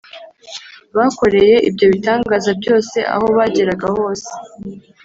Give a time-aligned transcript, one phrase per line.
[0.97, 4.29] bakoreye ibyo bitangaza byose aho bageraga hose